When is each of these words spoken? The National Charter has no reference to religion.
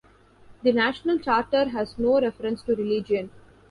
The 0.63 0.71
National 0.71 1.19
Charter 1.19 1.65
has 1.69 1.99
no 1.99 2.19
reference 2.19 2.63
to 2.63 2.73
religion. 2.75 3.29